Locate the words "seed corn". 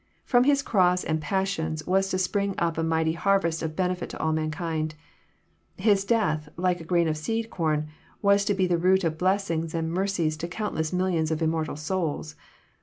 7.17-7.87